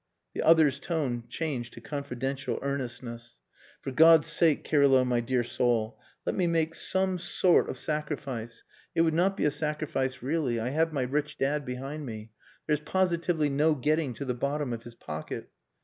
The 0.33 0.41
other's 0.41 0.79
tone 0.79 1.25
changed 1.29 1.73
to 1.73 1.79
confidential 1.79 2.57
earnestness. 2.63 3.37
"For 3.83 3.91
God's 3.91 4.29
sake, 4.29 4.63
Kirylo, 4.63 5.05
my 5.05 5.19
dear 5.19 5.43
soul, 5.43 5.99
let 6.25 6.33
me 6.33 6.47
make 6.47 6.73
some 6.73 7.19
sort 7.19 7.69
of 7.69 7.77
sacrifice. 7.77 8.63
It 8.95 9.01
would 9.01 9.13
not 9.13 9.37
be 9.37 9.45
a 9.45 9.51
sacrifice 9.51 10.23
really. 10.23 10.59
I 10.59 10.69
have 10.69 10.91
my 10.91 11.03
rich 11.03 11.37
dad 11.37 11.65
behind 11.65 12.07
me. 12.07 12.31
There's 12.65 12.81
positively 12.81 13.49
no 13.49 13.75
getting 13.75 14.15
to 14.15 14.25
the 14.25 14.33
bottom 14.33 14.73
of 14.73 14.81
his 14.81 14.95
pocket." 14.95 15.51